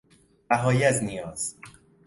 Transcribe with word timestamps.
رهایی 0.51 0.83
از 0.83 1.03
نیاز 1.03 1.55